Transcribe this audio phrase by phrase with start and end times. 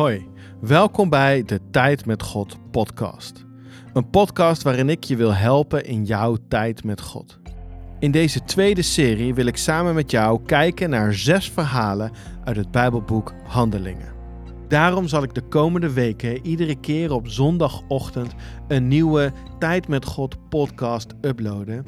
[0.00, 0.28] Hoi,
[0.60, 3.44] welkom bij de Tijd met God podcast.
[3.92, 7.38] Een podcast waarin ik je wil helpen in jouw tijd met God.
[7.98, 12.12] In deze tweede serie wil ik samen met jou kijken naar zes verhalen
[12.44, 14.12] uit het Bijbelboek Handelingen.
[14.68, 18.34] Daarom zal ik de komende weken iedere keer op zondagochtend
[18.68, 21.86] een nieuwe Tijd met God podcast uploaden,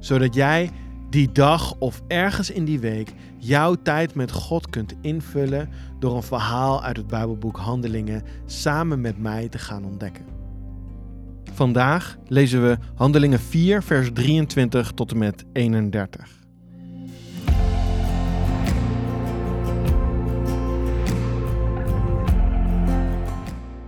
[0.00, 0.70] zodat jij
[1.12, 6.22] die dag of ergens in die week jouw tijd met God kunt invullen door een
[6.22, 10.24] verhaal uit het Bijbelboek Handelingen samen met mij te gaan ontdekken.
[11.52, 16.28] Vandaag lezen we Handelingen 4, vers 23 tot en met 31.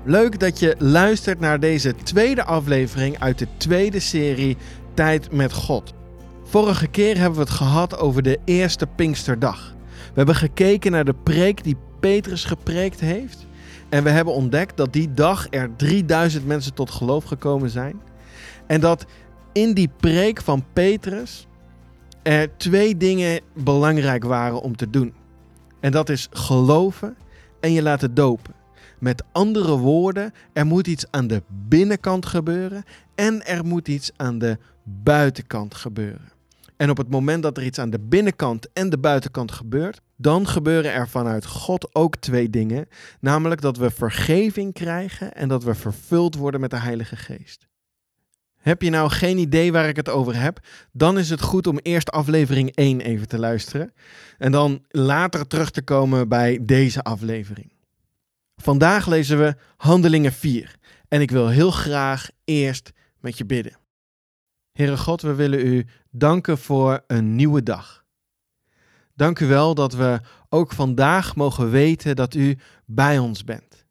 [0.05, 4.57] Leuk dat je luistert naar deze tweede aflevering uit de tweede serie
[4.95, 5.95] Tijd met God.
[6.55, 9.75] Vorige keer hebben we het gehad over de eerste Pinksterdag.
[9.87, 13.47] We hebben gekeken naar de preek die Petrus gepreekt heeft.
[13.89, 18.01] En we hebben ontdekt dat die dag er 3000 mensen tot geloof gekomen zijn.
[18.67, 19.07] En dat
[19.53, 21.47] in die preek van Petrus
[22.23, 25.15] er twee dingen belangrijk waren om te doen.
[25.81, 27.17] En dat is geloven
[27.61, 28.55] en je laten dopen.
[28.99, 34.39] Met andere woorden, er moet iets aan de binnenkant gebeuren en er moet iets aan
[34.39, 36.34] de buitenkant gebeuren.
[36.77, 40.47] En op het moment dat er iets aan de binnenkant en de buitenkant gebeurt, dan
[40.49, 42.89] gebeuren er vanuit God ook twee dingen.
[43.21, 47.67] Namelijk dat we vergeving krijgen en dat we vervuld worden met de Heilige Geest.
[48.57, 50.59] Heb je nou geen idee waar ik het over heb?
[50.93, 53.93] Dan is het goed om eerst aflevering 1 even te luisteren.
[54.39, 57.73] En dan later terug te komen bij deze aflevering.
[58.57, 60.77] Vandaag lezen we Handelingen 4.
[61.09, 63.77] En ik wil heel graag eerst met je bidden.
[64.75, 68.05] Heere God, we willen u danken voor een nieuwe dag.
[69.15, 73.87] Dank u wel dat we ook vandaag mogen weten dat u bij ons bent.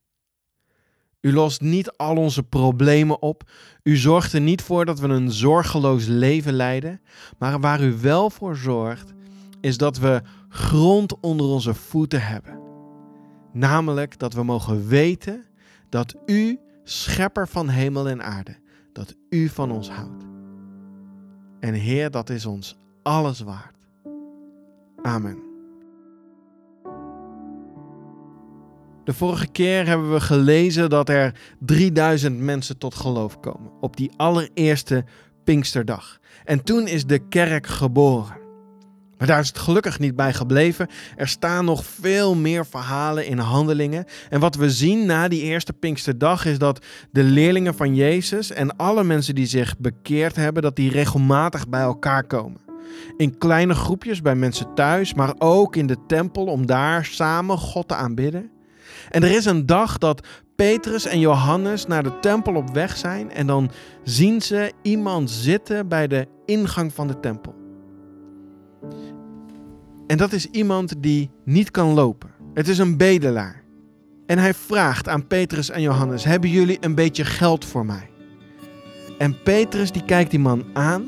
[1.22, 3.50] U lost niet al onze problemen op.
[3.84, 7.02] U zorgt er niet voor dat we een zorgeloos leven leiden.
[7.38, 9.14] Maar waar u wel voor zorgt,
[9.62, 12.60] is dat we grond onder onze voeten hebben.
[13.54, 15.46] Namelijk dat we mogen weten
[15.90, 18.58] dat u, schepper van hemel en aarde,
[18.94, 20.33] dat u van ons houdt.
[21.64, 23.76] En Heer, dat is ons alles waard.
[25.02, 25.38] Amen.
[29.04, 34.12] De vorige keer hebben we gelezen dat er 3000 mensen tot geloof komen op die
[34.16, 35.06] allereerste
[35.44, 36.20] Pinksterdag.
[36.46, 38.43] En toen is de kerk geboren.
[39.18, 40.88] Maar daar is het gelukkig niet bij gebleven.
[41.16, 44.06] Er staan nog veel meer verhalen in handelingen.
[44.30, 48.76] En wat we zien na die eerste Pinksterdag is dat de leerlingen van Jezus en
[48.76, 52.62] alle mensen die zich bekeerd hebben, dat die regelmatig bij elkaar komen.
[53.18, 57.88] In kleine groepjes bij mensen thuis, maar ook in de tempel om daar samen God
[57.88, 58.52] te aanbidden.
[59.10, 63.32] En er is een dag dat Petrus en Johannes naar de tempel op weg zijn
[63.32, 63.72] en dan
[64.04, 67.63] zien ze iemand zitten bij de ingang van de tempel.
[70.14, 72.30] En dat is iemand die niet kan lopen.
[72.54, 73.64] Het is een bedelaar.
[74.26, 78.10] En hij vraagt aan Petrus en Johannes: Hebben jullie een beetje geld voor mij?
[79.18, 81.08] En Petrus die kijkt die man aan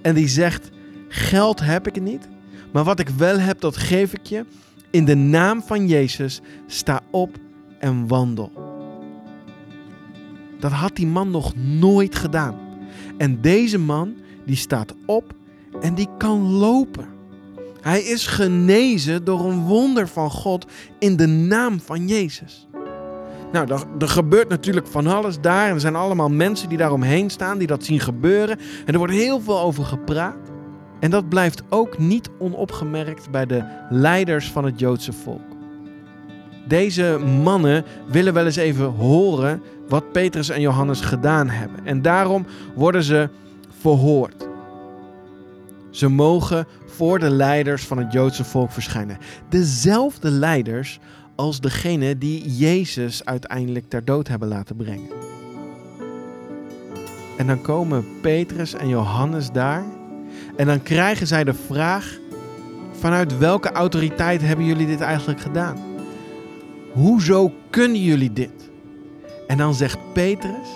[0.00, 0.70] en die zegt:
[1.08, 2.28] Geld heb ik niet,
[2.72, 4.44] maar wat ik wel heb, dat geef ik je.
[4.90, 7.36] In de naam van Jezus, sta op
[7.78, 8.52] en wandel.
[10.58, 12.56] Dat had die man nog nooit gedaan.
[13.18, 14.14] En deze man,
[14.46, 15.34] die staat op
[15.80, 17.11] en die kan lopen.
[17.82, 20.66] Hij is genezen door een wonder van God
[20.98, 22.66] in de naam van Jezus.
[23.52, 25.68] Nou, er, gebeurt natuurlijk van alles daar.
[25.68, 28.58] En er zijn allemaal mensen die daaromheen staan, die dat zien gebeuren.
[28.86, 30.50] En er wordt heel veel over gepraat.
[31.00, 35.40] En dat blijft ook niet onopgemerkt bij de leiders van het Joodse volk.
[36.68, 41.86] Deze mannen willen wel eens even horen wat Petrus en Johannes gedaan hebben.
[41.86, 43.28] En daarom worden ze
[43.80, 44.50] verhoord.
[45.92, 49.18] Ze mogen voor de leiders van het Joodse volk verschijnen.
[49.48, 50.98] Dezelfde leiders
[51.34, 55.10] als degene die Jezus uiteindelijk ter dood hebben laten brengen.
[57.36, 59.84] En dan komen Petrus en Johannes daar.
[60.56, 62.18] En dan krijgen zij de vraag:
[62.92, 65.76] vanuit welke autoriteit hebben jullie dit eigenlijk gedaan?
[66.92, 68.70] Hoezo kunnen jullie dit?
[69.46, 70.68] En dan zegt Petrus: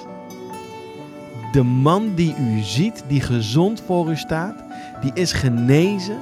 [1.52, 4.65] De man die u ziet, die gezond voor u staat,
[5.06, 6.18] die is genezen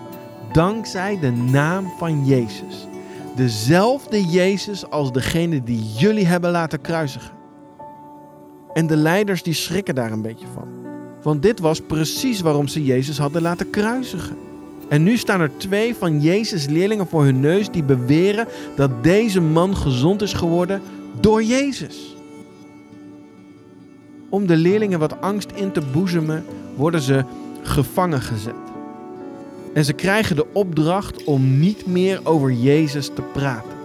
[0.52, 2.86] dankzij de naam van Jezus.
[3.36, 7.32] Dezelfde Jezus als degene die jullie hebben laten kruisigen.
[8.72, 10.68] En de leiders die schrikken daar een beetje van.
[11.22, 14.36] Want dit was precies waarom ze Jezus hadden laten kruisigen.
[14.88, 18.46] En nu staan er twee van Jezus' leerlingen voor hun neus die beweren
[18.76, 20.82] dat deze man gezond is geworden
[21.20, 22.16] Door Jezus.
[24.28, 26.44] Om de leerlingen wat angst in te boezemen,
[26.76, 27.24] worden ze
[27.62, 28.73] gevangen gezet.
[29.74, 33.76] En ze krijgen de opdracht om niet meer over Jezus te praten.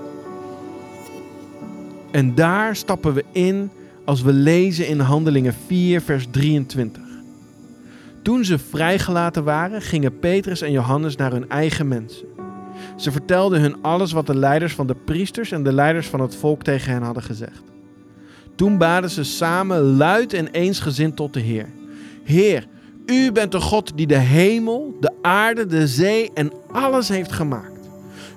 [2.11, 3.69] En daar stappen we in
[4.05, 7.03] als we lezen in Handelingen 4, vers 23.
[8.21, 12.27] Toen ze vrijgelaten waren, gingen Petrus en Johannes naar hun eigen mensen.
[12.95, 16.35] Ze vertelden hun alles wat de leiders van de priesters en de leiders van het
[16.35, 17.61] volk tegen hen hadden gezegd.
[18.55, 21.69] Toen baden ze samen luid en eensgezind tot de Heer.
[22.23, 22.67] Heer,
[23.09, 27.89] u bent de God die de hemel, de aarde, de zee en alles heeft gemaakt.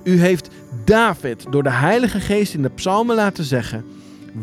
[0.02, 0.48] U heeft
[0.84, 3.84] David door de Heilige Geest in de psalmen laten zeggen: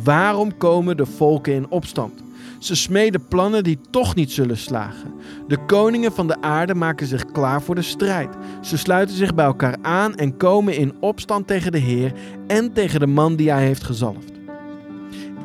[0.04, 2.14] Waarom komen de volken in opstand?
[2.60, 5.14] Ze smeden plannen die toch niet zullen slagen.
[5.48, 8.30] De koningen van de aarde maken zich klaar voor de strijd.
[8.62, 12.14] Ze sluiten zich bij elkaar aan en komen in opstand tegen de Heer
[12.48, 14.32] en tegen de man die hij heeft gezalfd.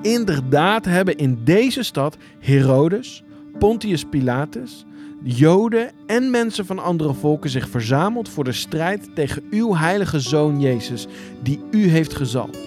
[0.02, 3.23] Inderdaad hebben in deze stad Herodes,
[3.58, 4.84] Pontius Pilatus,
[5.22, 10.60] Joden en mensen van andere volken zich verzameld voor de strijd tegen uw heilige zoon
[10.60, 11.06] Jezus,
[11.42, 12.58] die u heeft gezalfd.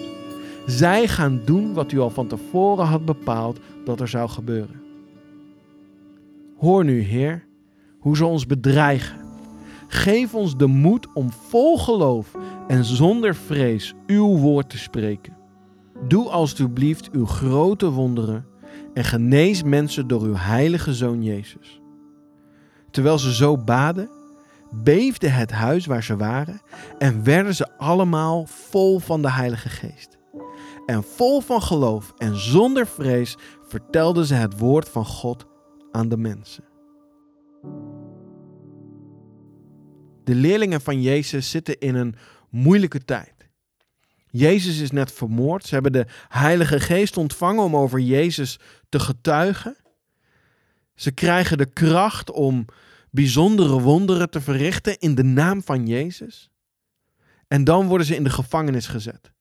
[0.66, 4.80] Zij gaan doen wat u al van tevoren had bepaald dat er zou gebeuren.
[6.56, 7.46] Hoor nu, Heer,
[7.98, 9.16] hoe ze ons bedreigen.
[9.88, 12.34] Geef ons de moed om vol geloof
[12.66, 15.36] en zonder vrees uw woord te spreken.
[16.08, 18.46] Doe alstublieft uw grote wonderen
[18.98, 21.80] en genees mensen door uw heilige zoon Jezus.
[22.90, 24.10] Terwijl ze zo baden,
[24.70, 26.60] beefde het huis waar ze waren
[26.98, 30.18] en werden ze allemaal vol van de Heilige Geest.
[30.86, 33.36] En vol van geloof en zonder vrees
[33.68, 35.46] vertelden ze het woord van God
[35.92, 36.64] aan de mensen.
[40.24, 42.14] De leerlingen van Jezus zitten in een
[42.50, 43.37] moeilijke tijd.
[44.30, 45.64] Jezus is net vermoord.
[45.64, 48.58] Ze hebben de Heilige Geest ontvangen om over Jezus
[48.88, 49.76] te getuigen.
[50.94, 52.64] Ze krijgen de kracht om
[53.10, 56.50] bijzondere wonderen te verrichten in de naam van Jezus.
[57.48, 59.32] En dan worden ze in de gevangenis gezet.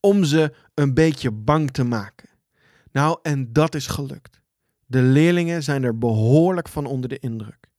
[0.00, 2.28] Om ze een beetje bang te maken.
[2.92, 4.40] Nou, en dat is gelukt.
[4.86, 7.70] De leerlingen zijn er behoorlijk van onder de indruk.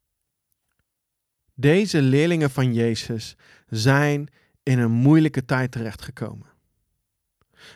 [1.56, 3.36] Deze leerlingen van Jezus
[3.70, 4.30] zijn
[4.64, 6.48] in een moeilijke tijd terechtgekomen.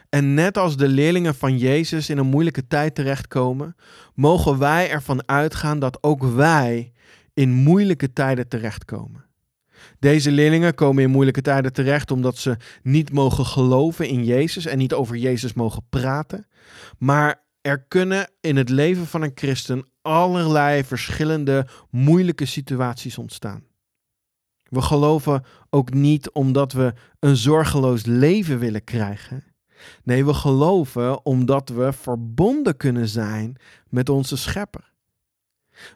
[0.10, 3.76] En net als de leerlingen van Jezus in een moeilijke tijd terechtkomen,
[4.14, 6.92] mogen wij ervan uitgaan dat ook wij
[7.34, 9.26] in moeilijke tijden terechtkomen.
[10.00, 14.78] Deze leerlingen komen in moeilijke tijden terecht omdat ze niet mogen geloven in Jezus en
[14.78, 16.48] niet over Jezus mogen praten.
[16.98, 23.67] Maar er kunnen in het leven van een christen allerlei verschillende moeilijke situaties ontstaan.
[24.70, 29.44] We geloven ook niet omdat we een zorgeloos leven willen krijgen.
[30.04, 33.56] Nee, we geloven omdat we verbonden kunnen zijn
[33.90, 34.92] met onze schepper.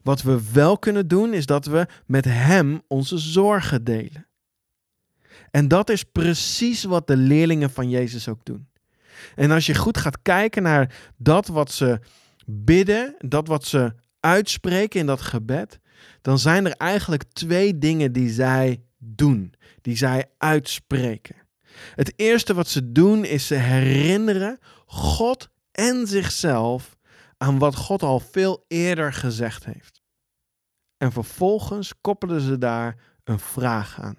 [0.04, 4.28] Wat we wel kunnen doen is dat we met Hem onze zorgen delen.
[5.52, 8.70] En dat is precies wat de leerlingen van Jezus ook doen.
[9.36, 12.00] En als je goed gaat kijken naar dat wat ze
[12.46, 15.80] bidden, dat wat ze uitspreken in dat gebed,
[16.22, 21.36] dan zijn er eigenlijk twee dingen die zij doen, die zij uitspreken.
[21.96, 26.98] Het eerste wat ze doen is ze herinneren God en zichzelf
[27.38, 30.02] aan wat God al veel eerder gezegd heeft.
[30.98, 34.18] En vervolgens koppelen ze daar een vraag aan.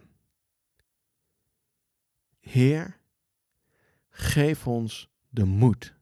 [2.40, 3.00] Heer,
[4.10, 5.94] geef ons de moed.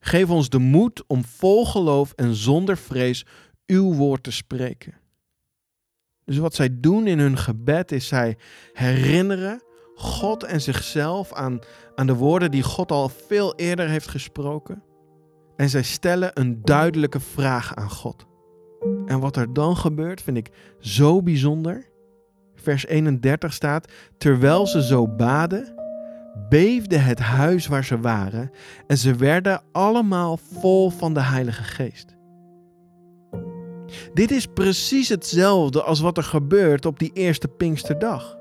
[0.00, 3.26] Geef ons de moed om vol geloof en zonder vrees
[3.68, 4.94] uw woord te spreken.
[6.24, 8.36] Dus wat zij doen in hun gebed is zij
[8.72, 9.62] herinneren
[9.94, 11.58] God en zichzelf aan,
[11.94, 14.82] aan de woorden die God al veel eerder heeft gesproken.
[15.56, 18.26] En zij stellen een duidelijke vraag aan God.
[19.06, 21.86] En wat er dan gebeurt vind ik zo bijzonder.
[22.54, 25.74] Vers 31 staat: Terwijl ze zo baden,
[26.48, 28.50] beefde het huis waar ze waren
[28.86, 32.17] en ze werden allemaal vol van de Heilige Geest.
[34.14, 38.36] Dit is precies hetzelfde als wat er gebeurt op die eerste Pinksterdag.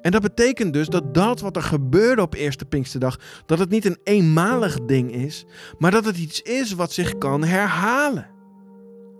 [0.00, 3.84] En dat betekent dus dat dat wat er gebeurde op eerste Pinksterdag, dat het niet
[3.84, 5.44] een eenmalig ding is,
[5.78, 8.32] maar dat het iets is wat zich kan herhalen.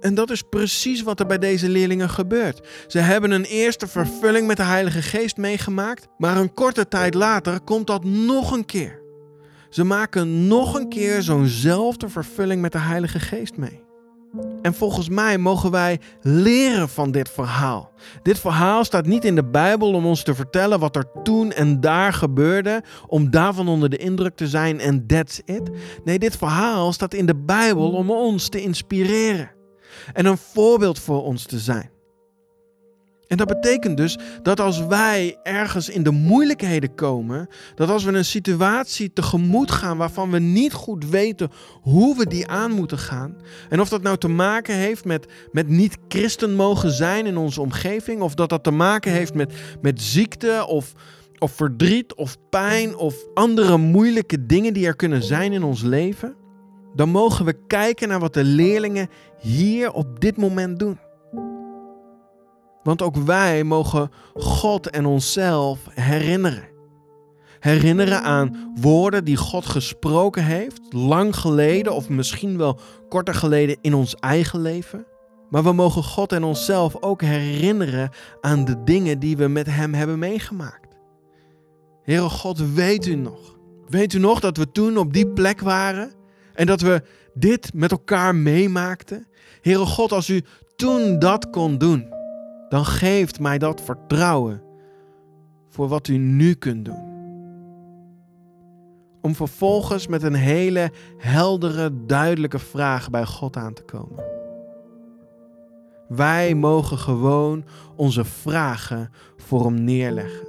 [0.00, 2.68] En dat is precies wat er bij deze leerlingen gebeurt.
[2.86, 7.60] Ze hebben een eerste vervulling met de Heilige Geest meegemaakt, maar een korte tijd later
[7.60, 9.02] komt dat nog een keer.
[9.68, 13.83] Ze maken nog een keer zo'nzelfde vervulling met de Heilige Geest mee.
[14.62, 17.92] En volgens mij mogen wij leren van dit verhaal.
[18.22, 21.80] Dit verhaal staat niet in de Bijbel om ons te vertellen wat er toen en
[21.80, 25.70] daar gebeurde, om daarvan onder de indruk te zijn en that's it.
[26.04, 29.50] Nee, dit verhaal staat in de Bijbel om ons te inspireren
[30.12, 31.93] en een voorbeeld voor ons te zijn.
[33.28, 38.12] En dat betekent dus dat als wij ergens in de moeilijkheden komen, dat als we
[38.12, 41.50] een situatie tegemoet gaan waarvan we niet goed weten
[41.82, 43.36] hoe we die aan moeten gaan,
[43.68, 47.60] en of dat nou te maken heeft met, met niet christen mogen zijn in onze
[47.60, 49.52] omgeving, of dat dat te maken heeft met,
[49.82, 50.92] met ziekte of,
[51.38, 56.34] of verdriet of pijn of andere moeilijke dingen die er kunnen zijn in ons leven,
[56.94, 59.08] dan mogen we kijken naar wat de leerlingen
[59.40, 60.98] hier op dit moment doen.
[62.84, 66.68] Want ook wij mogen God en onszelf herinneren.
[67.60, 73.94] Herinneren aan woorden die God gesproken heeft, lang geleden of misschien wel korter geleden in
[73.94, 75.06] ons eigen leven.
[75.50, 78.10] Maar we mogen God en onszelf ook herinneren
[78.40, 80.96] aan de dingen die we met Hem hebben meegemaakt.
[82.02, 83.56] Heere God, weet u nog?
[83.88, 86.12] Weet u nog dat we toen op die plek waren
[86.54, 87.02] en dat we
[87.34, 89.26] dit met elkaar meemaakten?
[89.60, 90.42] Heere God, als u
[90.76, 92.13] toen dat kon doen,
[92.74, 94.62] dan geeft mij dat vertrouwen
[95.68, 97.12] voor wat u nu kunt doen.
[99.20, 104.24] Om vervolgens met een hele heldere, duidelijke vraag bij God aan te komen.
[106.08, 107.64] Wij mogen gewoon
[107.96, 110.48] onze vragen voor hem neerleggen.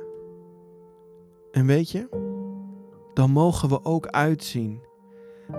[1.51, 2.09] En weet je,
[3.13, 4.81] dan mogen we ook uitzien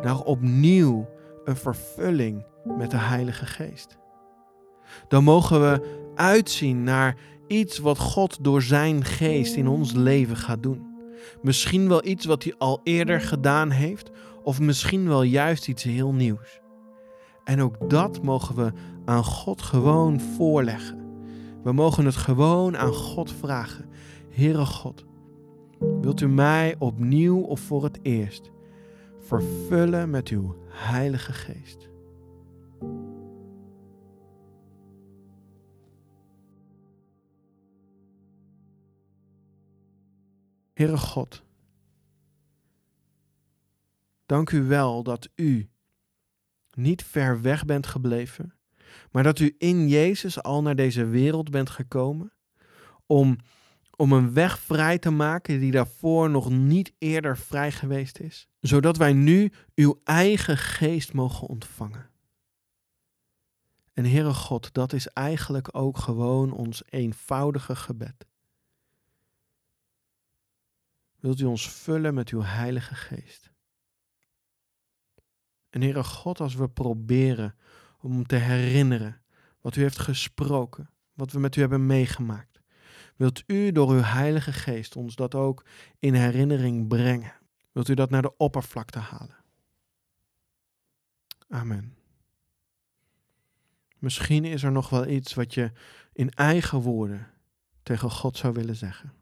[0.03, 1.09] naar opnieuw
[1.45, 2.47] een vervulling
[2.77, 3.99] met de Heilige Geest.
[5.09, 10.63] Dan mogen we uitzien naar iets wat God door zijn geest in ons leven gaat
[10.63, 10.87] doen.
[11.43, 14.11] Misschien wel iets wat hij al eerder gedaan heeft,
[14.43, 16.61] of misschien wel juist iets heel nieuws.
[17.45, 18.73] En ook dat mogen we
[19.05, 20.99] aan God gewoon voorleggen.
[21.63, 23.85] We mogen het gewoon aan God vragen.
[24.31, 25.05] Heere God,
[26.01, 28.51] wilt u mij opnieuw of voor het eerst
[29.19, 31.89] vervullen met uw Heilige Geest?
[40.77, 41.43] Heere God,
[44.27, 45.71] dank u wel dat u
[46.71, 48.55] niet ver weg bent gebleven,
[49.11, 52.33] maar dat u in Jezus al naar deze wereld bent gekomen
[53.07, 53.37] om,
[53.97, 58.97] om een weg vrij te maken die daarvoor nog niet eerder vrij geweest is, zodat
[58.97, 62.11] wij nu uw eigen geest mogen ontvangen.
[63.93, 68.27] En Heere God, dat is eigenlijk ook gewoon ons eenvoudige gebed
[71.27, 73.51] wilt u ons vullen met uw Heilige Geest.
[75.71, 77.55] En Heere God, als we proberen
[78.01, 79.23] om te herinneren
[79.61, 82.61] wat u heeft gesproken, wat we met u hebben meegemaakt,
[83.17, 85.65] wilt u door uw Heilige Geest ons dat ook
[85.99, 87.35] in herinnering brengen?
[87.73, 89.45] Wilt u dat naar de oppervlakte halen?
[91.49, 91.97] Amen.
[93.99, 95.73] Misschien is er nog wel iets wat je
[96.13, 97.27] in eigen woorden
[97.83, 99.13] tegen God zou willen zeggen.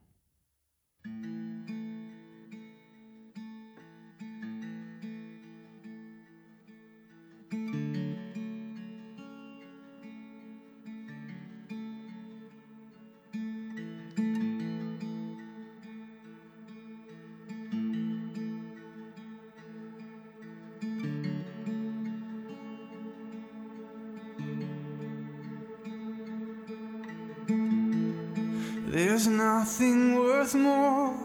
[28.95, 31.19] There's nothing worth more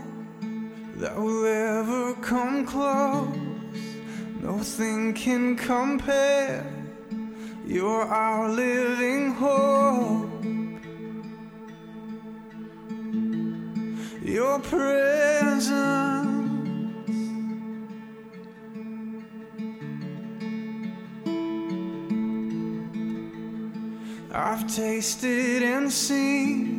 [0.95, 3.37] that will ever come close.
[4.41, 6.65] Nothing can compare.
[7.67, 10.43] You're our living hope.
[14.23, 15.69] Your presence.
[24.33, 26.78] I've tasted and seen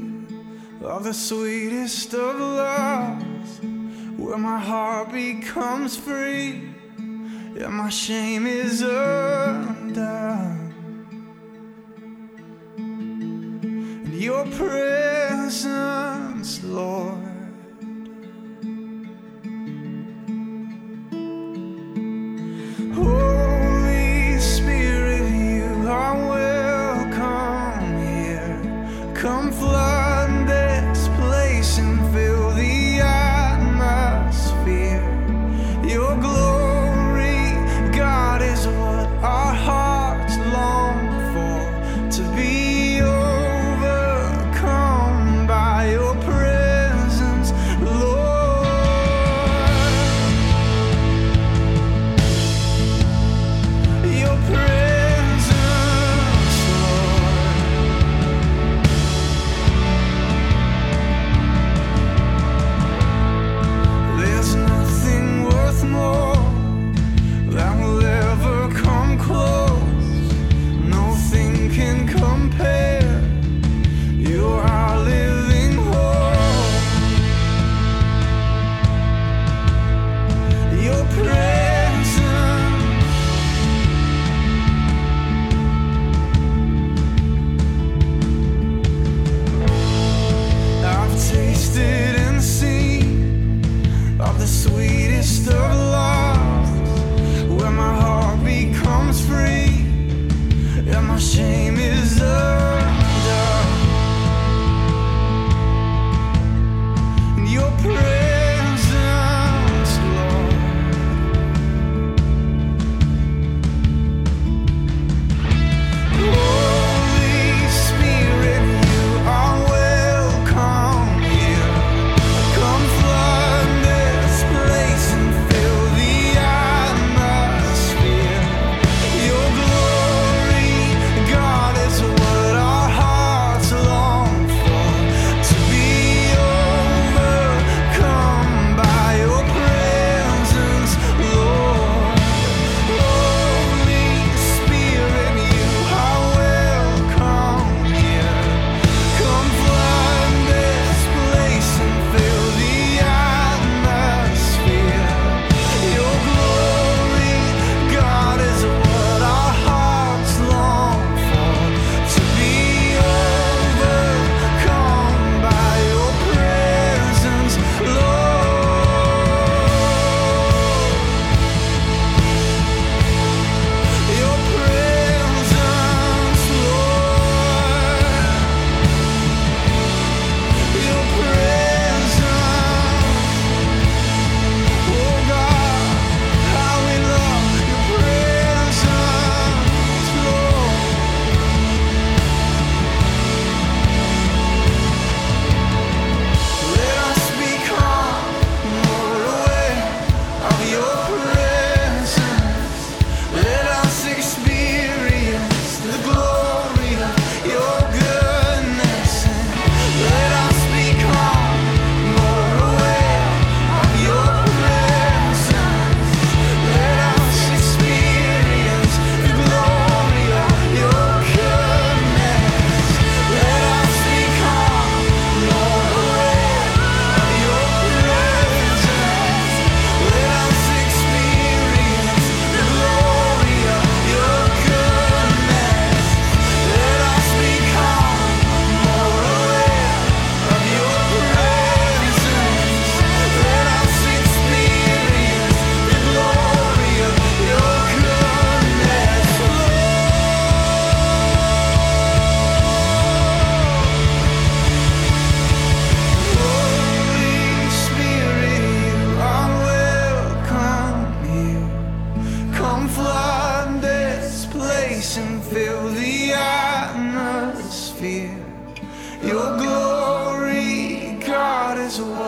[0.91, 3.61] of the sweetest of loves,
[4.17, 6.69] where my heart becomes free
[6.99, 9.95] and my shame is undone.
[12.77, 15.65] And your presence,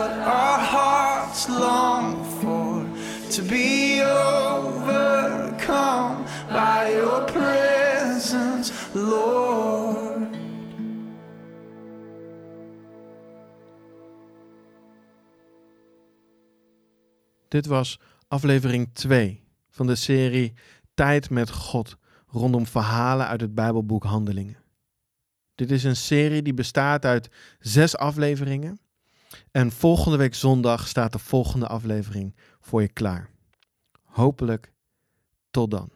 [0.03, 2.85] what our hearts long for
[3.29, 4.01] to be
[4.51, 5.35] overcome
[6.49, 10.41] by your presence, Lord.
[17.47, 20.53] Dit was aflevering 2 van de serie
[20.93, 24.57] Tijd met God rondom verhalen uit het Bijbelboek Handelingen.
[25.55, 28.79] Dit is een serie die bestaat uit zes afleveringen
[29.51, 33.29] en volgende week zondag staat de volgende aflevering voor je klaar.
[34.03, 34.71] Hopelijk
[35.51, 35.89] tot dan.